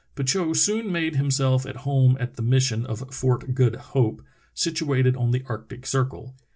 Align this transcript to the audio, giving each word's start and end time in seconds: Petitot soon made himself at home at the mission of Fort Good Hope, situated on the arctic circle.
Petitot 0.15 0.55
soon 0.57 0.91
made 0.91 1.15
himself 1.15 1.63
at 1.63 1.75
home 1.85 2.17
at 2.19 2.33
the 2.33 2.41
mission 2.41 2.87
of 2.87 3.13
Fort 3.13 3.53
Good 3.53 3.75
Hope, 3.93 4.23
situated 4.55 5.15
on 5.15 5.29
the 5.29 5.43
arctic 5.45 5.85
circle. 5.85 6.33